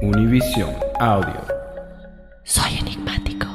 [0.00, 1.42] Univision Audio.
[2.44, 3.46] Soy enigmático.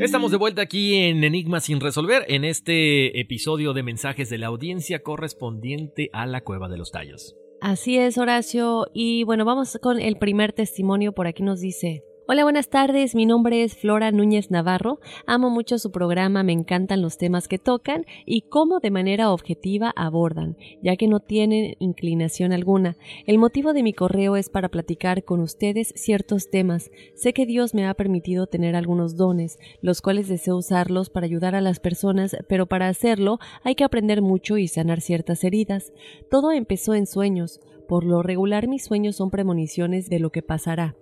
[0.00, 4.46] Estamos de vuelta aquí en Enigma sin resolver, en este episodio de mensajes de la
[4.46, 7.34] audiencia correspondiente a la Cueva de los Tallos.
[7.60, 8.86] Así es, Horacio.
[8.94, 11.12] Y bueno, vamos con el primer testimonio.
[11.14, 12.04] Por aquí nos dice.
[12.28, 13.16] Hola, buenas tardes.
[13.16, 15.00] Mi nombre es Flora Núñez Navarro.
[15.26, 19.92] Amo mucho su programa, me encantan los temas que tocan y cómo de manera objetiva
[19.96, 22.96] abordan, ya que no tienen inclinación alguna.
[23.26, 26.92] El motivo de mi correo es para platicar con ustedes ciertos temas.
[27.16, 31.56] Sé que Dios me ha permitido tener algunos dones, los cuales deseo usarlos para ayudar
[31.56, 35.92] a las personas, pero para hacerlo hay que aprender mucho y sanar ciertas heridas.
[36.30, 37.60] Todo empezó en sueños.
[37.88, 40.94] Por lo regular mis sueños son premoniciones de lo que pasará.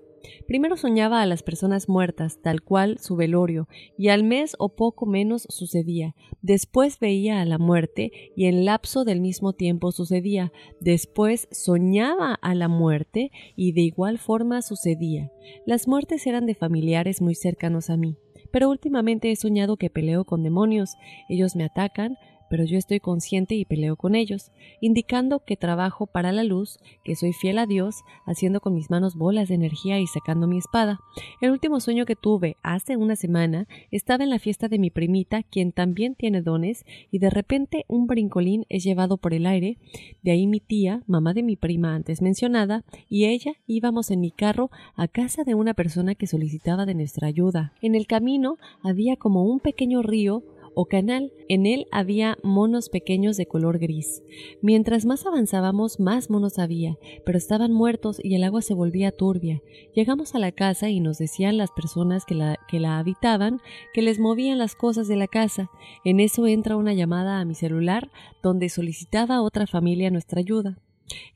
[0.46, 5.06] Primero soñaba a las personas muertas, tal cual su velorio, y al mes o poco
[5.06, 6.14] menos sucedía.
[6.42, 10.52] Después veía a la muerte, y en lapso del mismo tiempo sucedía.
[10.80, 15.30] Después soñaba a la muerte, y de igual forma sucedía.
[15.66, 18.16] Las muertes eran de familiares muy cercanos a mí.
[18.52, 20.96] Pero últimamente he soñado que peleo con demonios.
[21.28, 22.16] Ellos me atacan,
[22.50, 24.50] pero yo estoy consciente y peleo con ellos,
[24.80, 29.14] indicando que trabajo para la luz, que soy fiel a Dios, haciendo con mis manos
[29.14, 31.00] bolas de energía y sacando mi espada.
[31.40, 35.44] El último sueño que tuve hace una semana estaba en la fiesta de mi primita,
[35.44, 39.78] quien también tiene dones, y de repente un brincolín es llevado por el aire,
[40.22, 44.32] de ahí mi tía, mamá de mi prima antes mencionada, y ella íbamos en mi
[44.32, 47.72] carro a casa de una persona que solicitaba de nuestra ayuda.
[47.80, 50.42] En el camino había como un pequeño río
[50.74, 51.32] o canal.
[51.48, 54.22] En él había monos pequeños de color gris.
[54.62, 59.62] Mientras más avanzábamos, más monos había, pero estaban muertos y el agua se volvía turbia.
[59.94, 63.60] Llegamos a la casa y nos decían las personas que la, que la habitaban
[63.92, 65.70] que les movían las cosas de la casa.
[66.04, 68.10] En eso entra una llamada a mi celular
[68.42, 70.78] donde solicitaba otra familia nuestra ayuda.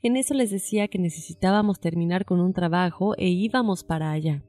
[0.01, 4.43] En eso les decía que necesitábamos terminar con un trabajo e íbamos para allá.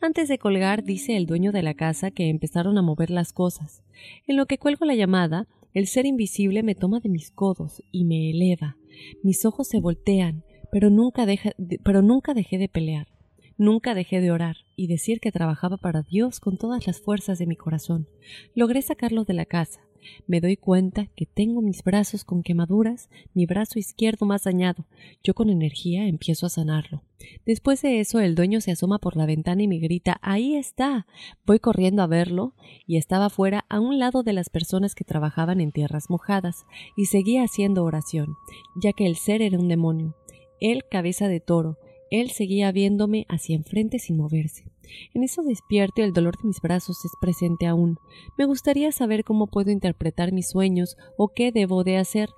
[0.00, 3.82] Antes de colgar, dice el dueño de la casa que empezaron a mover las cosas.
[4.26, 8.04] En lo que cuelgo la llamada, el ser invisible me toma de mis codos y
[8.04, 8.76] me eleva.
[9.22, 11.26] Mis ojos se voltean, pero nunca,
[11.84, 13.08] pero nunca dejé de pelear.
[13.56, 17.46] Nunca dejé de orar y decir que trabajaba para Dios con todas las fuerzas de
[17.46, 18.08] mi corazón.
[18.54, 19.82] Logré sacarlo de la casa.
[20.26, 24.86] Me doy cuenta que tengo mis brazos con quemaduras, mi brazo izquierdo más dañado.
[25.22, 27.02] Yo con energía empiezo a sanarlo.
[27.44, 31.06] Después de eso el dueño se asoma por la ventana y me grita Ahí está.
[31.44, 32.54] Voy corriendo a verlo
[32.86, 36.64] y estaba fuera a un lado de las personas que trabajaban en tierras mojadas
[36.96, 38.36] y seguía haciendo oración,
[38.76, 40.16] ya que el ser era un demonio.
[40.60, 41.78] Él cabeza de toro,
[42.10, 44.69] él seguía viéndome hacia enfrente sin moverse.
[45.14, 47.98] En eso despierto y el dolor de mis brazos es presente aún.
[48.36, 52.30] Me gustaría saber cómo puedo interpretar mis sueños o qué debo de hacer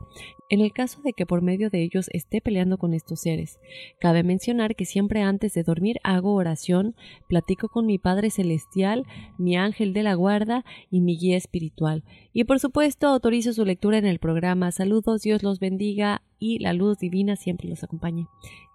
[0.53, 3.59] en el caso de que por medio de ellos esté peleando con estos seres.
[3.99, 6.95] Cabe mencionar que siempre antes de dormir hago oración,
[7.27, 9.07] platico con mi Padre Celestial,
[9.39, 12.05] mi ángel de la guarda y mi guía espiritual.
[12.35, 14.73] Y por supuesto autorizo su lectura en el programa.
[14.73, 18.27] Saludos, Dios los bendiga y la luz divina siempre los acompañe.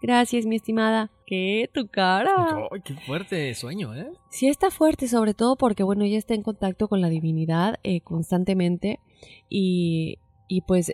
[0.02, 1.12] Gracias, mi estimada.
[1.28, 1.70] Qué?
[1.72, 2.32] Tu cara.
[2.72, 4.08] Ay, qué fuerte sueño, ¿eh?
[4.32, 8.02] Sí está fuerte, sobre todo porque, bueno, ella está en contacto con la divinidad eh,
[8.02, 9.00] constantemente
[9.50, 10.94] y, y pues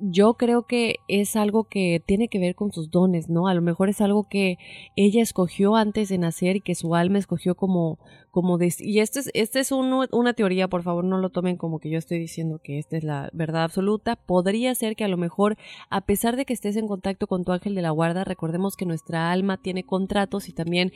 [0.00, 3.48] yo creo que es algo que tiene que ver con sus dones, ¿no?
[3.48, 4.56] A lo mejor es algo que
[4.96, 7.98] ella escogió antes de nacer y que su alma escogió como,
[8.30, 11.90] como y esto es, esta es una teoría, por favor, no lo tomen como que
[11.90, 14.16] yo estoy diciendo que esta es la verdad absoluta.
[14.16, 15.56] Podría ser que a lo mejor,
[15.90, 18.86] a pesar de que estés en contacto con tu ángel de la guarda, recordemos que
[18.86, 20.92] nuestra alma tiene contratos y también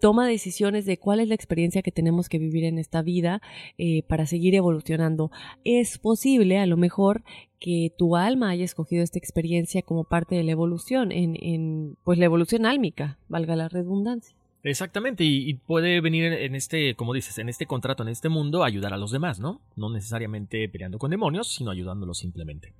[0.00, 3.40] toma decisiones de cuál es la experiencia que tenemos que vivir en esta vida
[3.78, 5.30] eh, para seguir evolucionando.
[5.64, 7.24] Es posible, a lo mejor,
[7.64, 12.18] que tu alma haya escogido esta experiencia como parte de la evolución, en, en pues
[12.18, 14.36] la evolución álmica, valga la redundancia.
[14.62, 18.92] Exactamente, y, puede venir en este, como dices, en este contrato, en este mundo, ayudar
[18.92, 19.62] a los demás, ¿no?
[19.76, 22.74] No necesariamente peleando con demonios, sino ayudándolos simplemente.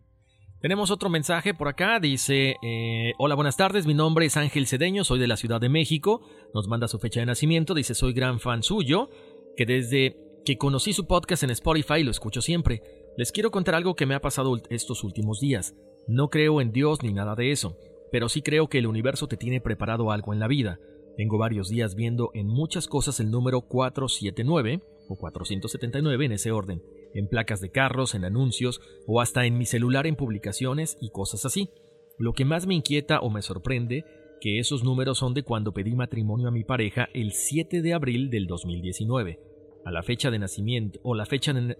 [0.60, 5.04] Tenemos otro mensaje por acá, dice, eh, hola, buenas tardes, mi nombre es Ángel Cedeño,
[5.04, 6.20] soy de la Ciudad de México,
[6.52, 9.08] nos manda su fecha de nacimiento, dice, soy gran fan suyo,
[9.56, 10.14] que desde
[10.44, 12.82] que conocí su podcast en Spotify lo escucho siempre.
[13.16, 15.76] Les quiero contar algo que me ha pasado estos últimos días.
[16.08, 17.78] No creo en Dios ni nada de eso,
[18.10, 20.80] pero sí creo que el universo te tiene preparado algo en la vida.
[21.16, 26.82] Tengo varios días viendo en muchas cosas el número 479 o 479 en ese orden,
[27.14, 31.46] en placas de carros, en anuncios o hasta en mi celular en publicaciones y cosas
[31.46, 31.70] así.
[32.18, 34.04] Lo que más me inquieta o me sorprende
[34.40, 38.28] que esos números son de cuando pedí matrimonio a mi pareja el 7 de abril
[38.30, 39.38] del 2019,
[39.84, 41.76] a la fecha de nacimiento o la fecha de,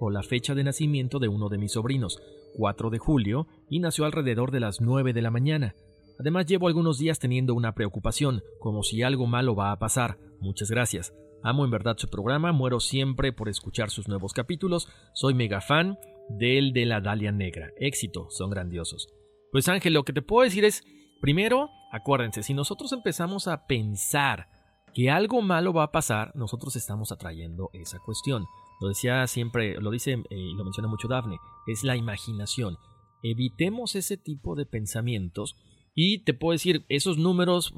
[0.00, 2.20] o la fecha de nacimiento de uno de mis sobrinos,
[2.54, 5.76] 4 de julio, y nació alrededor de las 9 de la mañana.
[6.18, 10.18] Además llevo algunos días teniendo una preocupación, como si algo malo va a pasar.
[10.40, 11.14] Muchas gracias.
[11.42, 15.96] Amo en verdad su programa, muero siempre por escuchar sus nuevos capítulos, soy mega fan
[16.28, 17.70] del de la Dalia Negra.
[17.78, 19.08] Éxito, son grandiosos.
[19.52, 20.84] Pues Ángel, lo que te puedo decir es,
[21.20, 24.48] primero, acuérdense, si nosotros empezamos a pensar
[24.94, 28.44] que algo malo va a pasar, nosotros estamos atrayendo esa cuestión.
[28.80, 32.78] Lo decía siempre, lo dice eh, y lo menciona mucho Dafne, es la imaginación.
[33.22, 35.56] Evitemos ese tipo de pensamientos
[35.94, 37.74] y te puedo decir, esos números,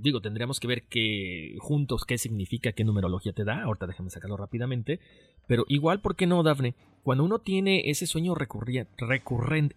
[0.00, 3.62] digo, tendríamos que ver que juntos qué significa, qué numerología te da.
[3.62, 5.00] Ahorita déjame sacarlo rápidamente.
[5.48, 6.74] Pero igual, ¿por qué no, Dafne?
[7.02, 8.94] Cuando uno tiene ese sueño recurrente,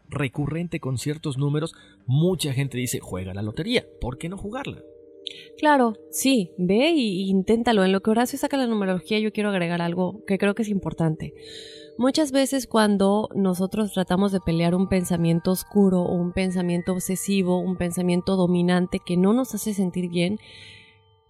[0.09, 1.75] recurrente con ciertos números,
[2.05, 3.85] mucha gente dice, juega la lotería.
[3.99, 4.81] ¿Por qué no jugarla?
[5.57, 7.83] Claro, sí, ve e inténtalo.
[7.83, 10.69] En lo que Horacio saca la numerología, yo quiero agregar algo que creo que es
[10.69, 11.33] importante.
[11.97, 17.75] Muchas veces cuando nosotros tratamos de pelear un pensamiento oscuro o un pensamiento obsesivo, un
[17.75, 20.37] pensamiento dominante que no nos hace sentir bien,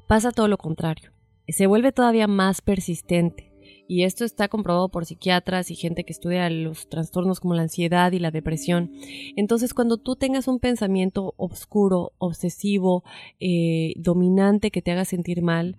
[0.07, 1.11] pasa todo lo contrario.
[1.47, 3.46] Se vuelve todavía más persistente
[3.87, 8.11] y esto está comprobado por psiquiatras y gente que estudia los trastornos como la ansiedad
[8.11, 8.91] y la depresión.
[9.35, 13.03] Entonces, cuando tú tengas un pensamiento oscuro, obsesivo,
[13.39, 15.77] eh, dominante que te haga sentir mal,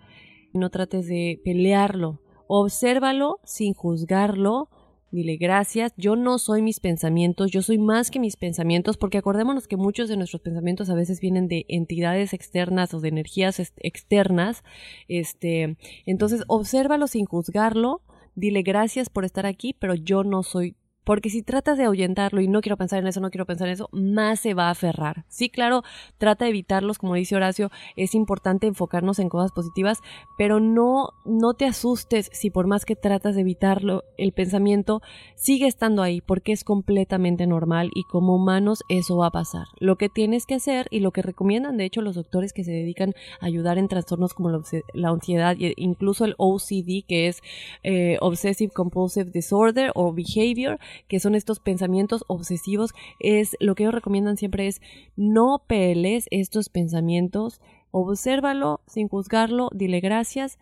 [0.52, 2.20] no trates de pelearlo.
[2.46, 4.70] Obsérvalo sin juzgarlo,
[5.10, 9.66] Dile gracias, yo no soy mis pensamientos, yo soy más que mis pensamientos, porque acordémonos
[9.66, 14.64] que muchos de nuestros pensamientos a veces vienen de entidades externas o de energías externas.
[15.08, 18.02] Este, entonces, obsérvalo sin juzgarlo,
[18.34, 20.76] dile gracias por estar aquí, pero yo no soy
[21.08, 23.72] porque si tratas de ahuyentarlo y no quiero pensar en eso, no quiero pensar en
[23.72, 25.24] eso, más se va a aferrar.
[25.28, 25.82] Sí, claro,
[26.18, 30.00] trata de evitarlos, como dice Horacio, es importante enfocarnos en cosas positivas,
[30.36, 35.00] pero no, no te asustes si por más que tratas de evitarlo, el pensamiento
[35.34, 39.64] sigue estando ahí, porque es completamente normal y como humanos eso va a pasar.
[39.78, 42.72] Lo que tienes que hacer y lo que recomiendan, de hecho, los doctores que se
[42.72, 44.50] dedican a ayudar en trastornos como
[44.92, 47.40] la ansiedad e incluso el OCD, que es
[47.82, 53.94] eh, Obsessive Compulsive Disorder o Behavior, que son estos pensamientos obsesivos, es lo que ellos
[53.94, 54.80] recomiendan siempre es
[55.16, 60.58] no peles estos pensamientos, obsérvalo sin juzgarlo, dile gracias,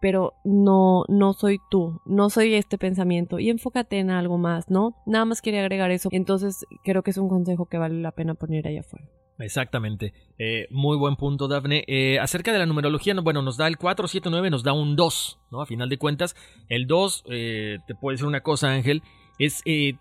[0.00, 4.96] pero no, no soy tú, no soy este pensamiento y enfócate en algo más, ¿no?
[5.06, 6.08] Nada más quería agregar eso.
[6.10, 9.06] Entonces creo que es un consejo que vale la pena poner ahí afuera.
[9.38, 10.12] Exactamente.
[10.38, 11.84] Eh, muy buen punto, Dafne.
[11.86, 15.62] Eh, acerca de la numerología, bueno, nos da el 479, nos da un 2, ¿no?
[15.62, 16.36] A final de cuentas,
[16.68, 19.02] el 2, eh, te puede decir una cosa, Ángel,
[19.40, 19.94] es eh,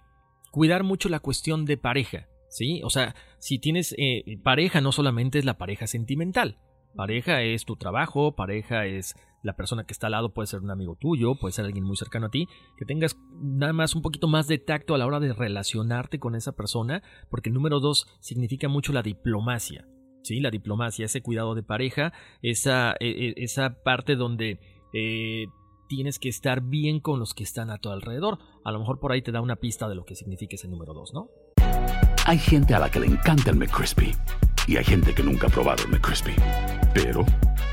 [0.52, 2.82] cuidar mucho la cuestión de pareja, ¿sí?
[2.84, 6.60] O sea, si tienes eh, pareja, no solamente es la pareja sentimental.
[6.96, 10.72] Pareja es tu trabajo, pareja es la persona que está al lado, puede ser un
[10.72, 14.28] amigo tuyo, puede ser alguien muy cercano a ti, que tengas nada más un poquito
[14.28, 18.08] más de tacto a la hora de relacionarte con esa persona, porque el número dos
[18.20, 19.88] significa mucho la diplomacia,
[20.24, 20.42] ¿sí?
[20.42, 24.60] La diplomacia, ese cuidado de pareja, esa, e, e, esa parte donde
[24.94, 25.46] eh,
[25.90, 28.38] tienes que estar bien con los que están a tu alrededor.
[28.64, 30.94] A lo mejor por ahí te da una pista de lo que significa ese número
[30.94, 31.30] 2, ¿no?
[32.26, 34.16] Hay gente a la que le encanta el McCrispy
[34.68, 36.36] Y hay gente que nunca ha probado el McCrispy.
[36.94, 37.26] Pero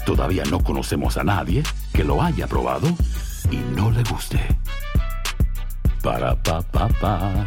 [0.07, 2.89] todavía no conocemos a nadie que lo haya probado
[3.51, 4.41] y no le guste.
[6.03, 7.47] Para pa pa pa.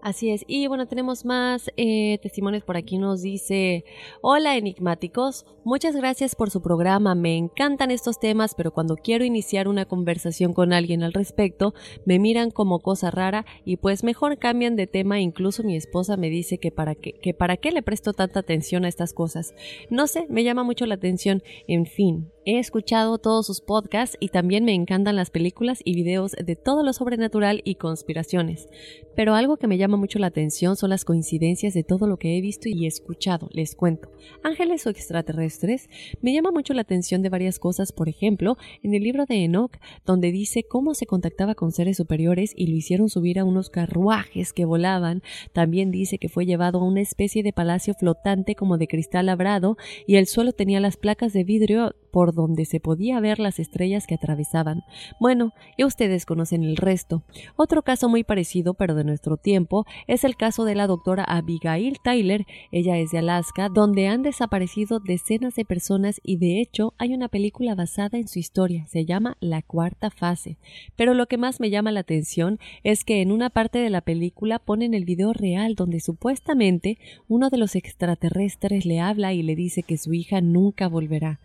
[0.00, 0.44] Así es.
[0.46, 2.98] Y bueno, tenemos más eh, testimonios por aquí.
[2.98, 3.84] Nos dice,
[4.20, 7.16] hola enigmáticos, muchas gracias por su programa.
[7.16, 11.74] Me encantan estos temas, pero cuando quiero iniciar una conversación con alguien al respecto,
[12.04, 15.20] me miran como cosa rara y pues mejor cambian de tema.
[15.20, 18.84] Incluso mi esposa me dice que para qué, que para qué le presto tanta atención
[18.84, 19.52] a estas cosas.
[19.90, 21.42] No sé, me llama mucho la atención.
[21.66, 26.32] En fin, He escuchado todos sus podcasts y también me encantan las películas y videos
[26.32, 28.70] de todo lo sobrenatural y conspiraciones.
[29.14, 32.38] Pero algo que me llama mucho la atención son las coincidencias de todo lo que
[32.38, 33.50] he visto y escuchado.
[33.52, 34.08] Les cuento.
[34.42, 35.90] Ángeles o extraterrestres.
[36.22, 39.76] Me llama mucho la atención de varias cosas, por ejemplo, en el libro de Enoch,
[40.06, 44.54] donde dice cómo se contactaba con seres superiores y lo hicieron subir a unos carruajes
[44.54, 45.22] que volaban.
[45.52, 49.76] También dice que fue llevado a una especie de palacio flotante como de cristal labrado
[50.06, 54.06] y el suelo tenía las placas de vidrio por donde se podía ver las estrellas
[54.06, 54.82] que atravesaban.
[55.20, 57.22] Bueno, ya ustedes conocen el resto.
[57.56, 61.98] Otro caso muy parecido, pero de nuestro tiempo, es el caso de la doctora Abigail
[62.02, 62.46] Tyler.
[62.72, 67.28] Ella es de Alaska, donde han desaparecido decenas de personas y de hecho hay una
[67.28, 68.86] película basada en su historia.
[68.86, 70.56] Se llama La Cuarta Fase.
[70.96, 74.00] Pero lo que más me llama la atención es que en una parte de la
[74.00, 76.98] película ponen el video real donde supuestamente
[77.28, 81.40] uno de los extraterrestres le habla y le dice que su hija nunca volverá.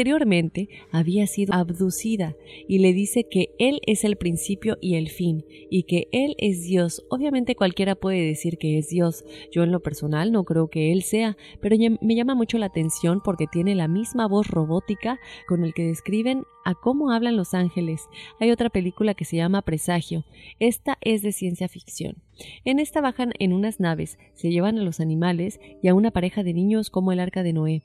[0.00, 2.34] Anteriormente había sido abducida
[2.66, 6.62] y le dice que él es el principio y el fin y que él es
[6.62, 7.04] Dios.
[7.10, 9.26] Obviamente cualquiera puede decir que es Dios.
[9.52, 13.20] Yo en lo personal no creo que él sea, pero me llama mucho la atención
[13.22, 18.08] porque tiene la misma voz robótica con el que describen a cómo hablan los ángeles.
[18.38, 20.24] Hay otra película que se llama Presagio.
[20.60, 22.16] Esta es de ciencia ficción.
[22.64, 26.42] En esta bajan en unas naves, se llevan a los animales y a una pareja
[26.42, 27.82] de niños como el arca de Noé.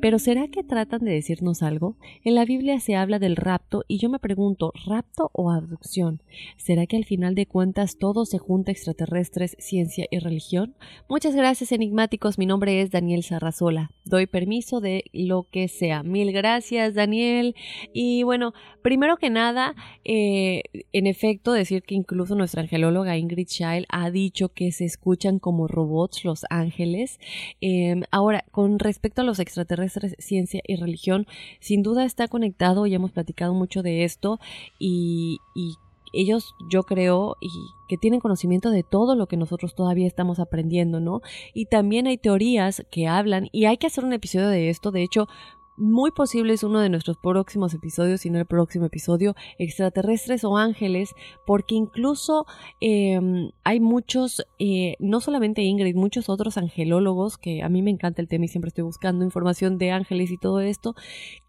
[0.00, 1.96] Pero ¿será que tratan de decirnos algo?
[2.24, 6.22] En la Biblia se habla del rapto y yo me pregunto, ¿rapto o abducción?
[6.56, 10.74] ¿Será que al final de cuentas todo se junta extraterrestres, ciencia y religión?
[11.08, 13.90] Muchas gracias enigmáticos, mi nombre es Daniel Sarrazola.
[14.04, 16.02] Doy permiso de lo que sea.
[16.02, 17.54] Mil gracias Daniel.
[17.92, 18.52] Y bueno,
[18.82, 24.50] primero que nada, eh, en efecto, decir que incluso nuestra angelóloga Ingrid Child ha dicho
[24.50, 27.18] que se escuchan como robots los ángeles.
[27.60, 31.26] Em, ahora, con respecto a los extraterrestres, ciencia y religión,
[31.60, 34.38] sin duda está conectado, y hemos platicado mucho de esto,
[34.78, 35.74] y, y
[36.12, 37.48] ellos yo creo y
[37.88, 41.20] que tienen conocimiento de todo lo que nosotros todavía estamos aprendiendo, ¿no?
[41.52, 45.02] Y también hay teorías que hablan y hay que hacer un episodio de esto, de
[45.02, 45.28] hecho
[45.76, 50.56] muy posible es uno de nuestros próximos episodios, si no el próximo episodio, extraterrestres o
[50.56, 51.14] ángeles,
[51.46, 52.46] porque incluso
[52.80, 58.22] em, hay muchos, eh, no solamente Ingrid, muchos otros angelólogos, que a mí me encanta
[58.22, 60.94] el tema y siempre estoy buscando información de ángeles y todo esto,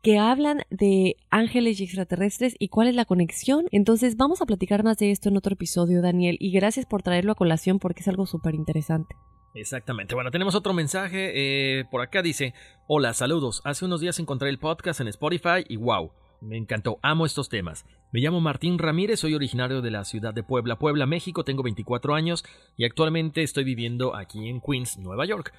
[0.02, 3.66] que hablan de ángeles y extraterrestres y cuál es la conexión.
[3.72, 7.32] Entonces vamos a platicar más de esto en otro episodio, Daniel, y gracias por traerlo
[7.32, 9.16] a colación porque es algo súper interesante.
[9.56, 10.16] Exactamente.
[10.16, 11.32] Bueno, tenemos otro mensaje.
[11.80, 12.54] Eh, por acá dice:
[12.88, 13.62] Hola, saludos.
[13.64, 17.86] Hace unos días encontré el podcast en Spotify y wow Me encantó, amo estos temas.
[18.12, 22.16] Me llamo Martín Ramírez, soy originario de la ciudad de Puebla, Puebla, México, tengo 24
[22.16, 22.46] años
[22.78, 25.54] y actualmente estoy viviendo aquí en Queens, Nueva York.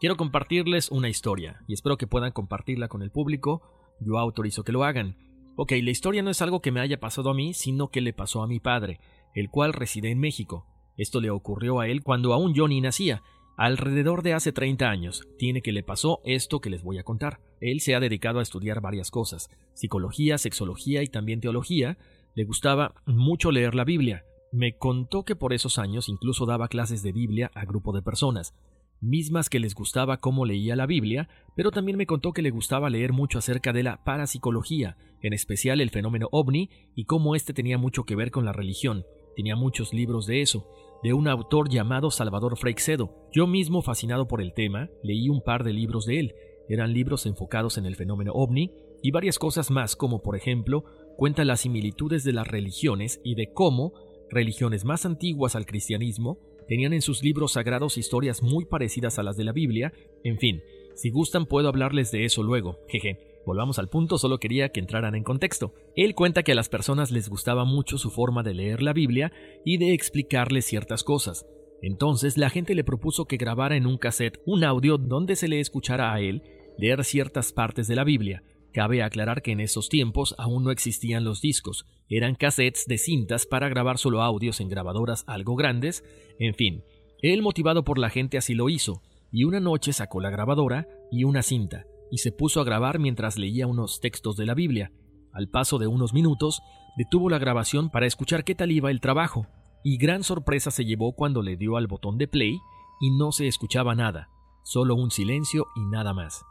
[0.00, 3.62] Quiero compartirles una historia y espero que puedan compartirla con el público.
[4.00, 5.16] Yo autorizo que lo hagan.
[5.56, 8.14] Ok, la historia no es algo que me haya pasado a mí, sino que le
[8.14, 8.98] pasó a mi padre,
[9.34, 10.66] el cual reside en México.
[10.96, 13.22] Esto le ocurrió a él cuando aún yo ni nacía,
[13.56, 15.28] alrededor de hace 30 años.
[15.38, 17.40] Tiene que le pasó esto que les voy a contar.
[17.60, 21.98] Él se ha dedicado a estudiar varias cosas, psicología, sexología y también teología.
[22.34, 24.24] Le gustaba mucho leer la Biblia.
[24.52, 28.54] Me contó que por esos años incluso daba clases de Biblia a grupo de personas
[29.02, 32.88] mismas que les gustaba cómo leía la Biblia, pero también me contó que le gustaba
[32.88, 37.78] leer mucho acerca de la parapsicología, en especial el fenómeno ovni y cómo éste tenía
[37.78, 39.04] mucho que ver con la religión.
[39.34, 40.68] Tenía muchos libros de eso,
[41.02, 43.28] de un autor llamado Salvador Freixedo.
[43.32, 46.34] Yo mismo, fascinado por el tema, leí un par de libros de él.
[46.68, 50.84] Eran libros enfocados en el fenómeno ovni y varias cosas más, como por ejemplo,
[51.16, 53.92] cuenta las similitudes de las religiones y de cómo
[54.30, 59.36] religiones más antiguas al cristianismo Tenían en sus libros sagrados historias muy parecidas a las
[59.36, 59.92] de la Biblia.
[60.24, 60.62] En fin,
[60.94, 62.78] si gustan puedo hablarles de eso luego.
[62.88, 63.31] Jeje.
[63.44, 65.74] Volvamos al punto, solo quería que entraran en contexto.
[65.96, 69.32] Él cuenta que a las personas les gustaba mucho su forma de leer la Biblia
[69.64, 71.46] y de explicarles ciertas cosas.
[71.82, 75.58] Entonces la gente le propuso que grabara en un cassette un audio donde se le
[75.58, 76.42] escuchara a él
[76.78, 78.44] leer ciertas partes de la Biblia.
[78.72, 83.44] Cabe aclarar que en esos tiempos aún no existían los discos, eran cassettes de cintas
[83.44, 86.04] para grabar solo audios en grabadoras algo grandes,
[86.38, 86.82] en fin,
[87.20, 91.24] él motivado por la gente así lo hizo, y una noche sacó la grabadora y
[91.24, 94.92] una cinta, y se puso a grabar mientras leía unos textos de la Biblia.
[95.32, 96.60] Al paso de unos minutos,
[96.98, 99.46] detuvo la grabación para escuchar qué tal iba el trabajo,
[99.82, 102.60] y gran sorpresa se llevó cuando le dio al botón de play
[103.00, 104.28] y no se escuchaba nada,
[104.62, 106.44] solo un silencio y nada más.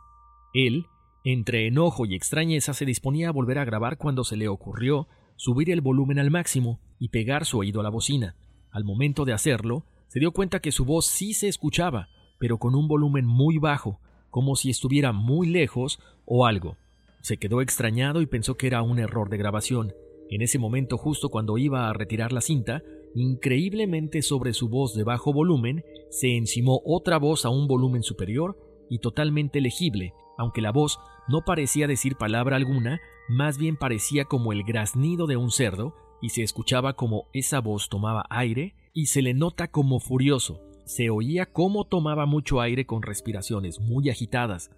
[0.55, 0.87] Él,
[1.23, 5.69] entre enojo y extrañeza se disponía a volver a grabar cuando se le ocurrió subir
[5.69, 8.35] el volumen al máximo y pegar su oído a la bocina.
[8.71, 12.73] Al momento de hacerlo, se dio cuenta que su voz sí se escuchaba, pero con
[12.73, 13.99] un volumen muy bajo,
[14.31, 16.77] como si estuviera muy lejos o algo.
[17.21, 19.93] Se quedó extrañado y pensó que era un error de grabación.
[20.29, 22.81] En ese momento, justo cuando iba a retirar la cinta,
[23.13, 28.57] increíblemente sobre su voz de bajo volumen se encimó otra voz a un volumen superior
[28.89, 34.51] y totalmente legible, aunque la voz no parecía decir palabra alguna, más bien parecía como
[34.51, 39.21] el graznido de un cerdo, y se escuchaba como esa voz tomaba aire, y se
[39.21, 40.59] le nota como furioso.
[40.91, 44.71] Se oía cómo tomaba mucho aire con respiraciones muy agitadas.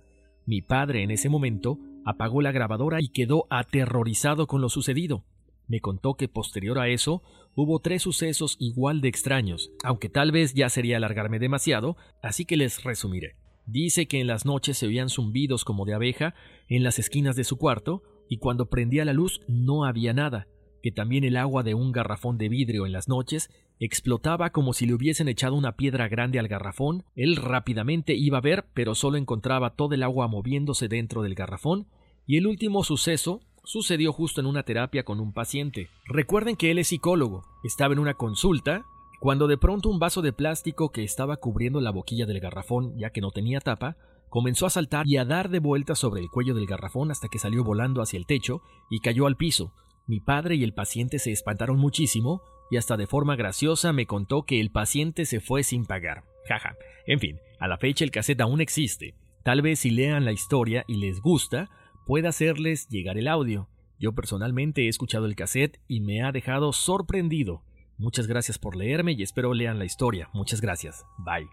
[0.45, 5.23] Mi padre en ese momento apagó la grabadora y quedó aterrorizado con lo sucedido.
[5.67, 7.23] Me contó que posterior a eso
[7.55, 12.57] hubo tres sucesos igual de extraños, aunque tal vez ya sería alargarme demasiado, así que
[12.57, 13.35] les resumiré.
[13.65, 16.35] Dice que en las noches se oían zumbidos como de abeja
[16.69, 20.47] en las esquinas de su cuarto, y cuando prendía la luz no había nada,
[20.83, 23.49] que también el agua de un garrafón de vidrio en las noches
[23.85, 28.41] explotaba como si le hubiesen echado una piedra grande al garrafón, él rápidamente iba a
[28.41, 31.87] ver, pero solo encontraba todo el agua moviéndose dentro del garrafón,
[32.25, 35.89] y el último suceso sucedió justo en una terapia con un paciente.
[36.05, 38.85] Recuerden que él es psicólogo, estaba en una consulta
[39.19, 43.11] cuando de pronto un vaso de plástico que estaba cubriendo la boquilla del garrafón, ya
[43.11, 43.95] que no tenía tapa,
[44.29, 47.39] comenzó a saltar y a dar de vueltas sobre el cuello del garrafón hasta que
[47.39, 49.71] salió volando hacia el techo y cayó al piso.
[50.07, 52.41] Mi padre y el paciente se espantaron muchísimo
[52.73, 56.23] y hasta de forma graciosa me contó que el paciente se fue sin pagar.
[56.47, 56.75] Jaja.
[57.05, 59.13] En fin, a la fecha el cassette aún existe.
[59.43, 61.69] Tal vez si lean la historia y les gusta,
[62.07, 63.69] pueda hacerles llegar el audio.
[63.99, 67.61] Yo personalmente he escuchado el cassette y me ha dejado sorprendido.
[67.99, 70.31] Muchas gracias por leerme y espero lean la historia.
[70.33, 71.05] Muchas gracias.
[71.19, 71.47] Bye.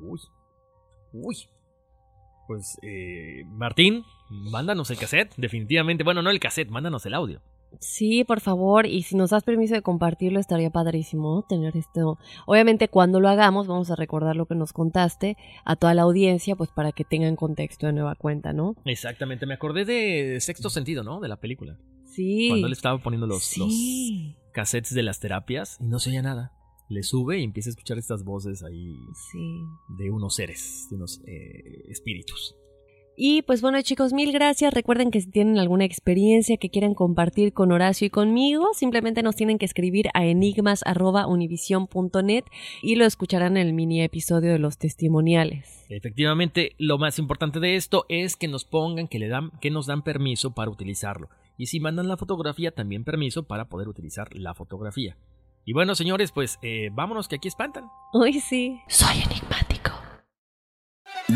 [0.00, 0.20] Uy.
[1.12, 1.36] Uy.
[2.46, 5.34] Pues, eh, Martín, mándanos el cassette.
[5.36, 6.04] Definitivamente.
[6.04, 7.42] Bueno, no el cassette, mándanos el audio.
[7.80, 12.18] Sí, por favor, y si nos das permiso de compartirlo, estaría padrísimo tener esto.
[12.46, 16.56] Obviamente, cuando lo hagamos, vamos a recordar lo que nos contaste a toda la audiencia,
[16.56, 18.76] pues para que tengan contexto de nueva cuenta, ¿no?
[18.84, 21.20] Exactamente, me acordé de Sexto Sentido, ¿no?
[21.20, 21.78] De la película.
[22.04, 22.48] Sí.
[22.50, 26.52] Cuando le estaba poniendo los, sí cassettes de las terapias y no se oía nada.
[26.88, 28.94] Le sube y empieza a escuchar estas voces ahí
[29.98, 32.54] de unos seres, de unos eh, espíritus.
[33.16, 34.72] Y pues bueno chicos, mil gracias.
[34.72, 39.36] Recuerden que si tienen alguna experiencia que quieran compartir con Horacio y conmigo, simplemente nos
[39.36, 42.44] tienen que escribir a enigmas.univision.net
[42.82, 45.84] y lo escucharán en el mini episodio de los testimoniales.
[45.88, 49.86] Efectivamente, lo más importante de esto es que nos pongan que, le dan, que nos
[49.86, 51.28] dan permiso para utilizarlo.
[51.58, 55.18] Y si mandan la fotografía, también permiso para poder utilizar la fotografía.
[55.64, 57.84] Y bueno, señores, pues eh, vámonos que aquí espantan.
[58.12, 58.80] Uy, sí.
[58.88, 59.81] Soy enigmático.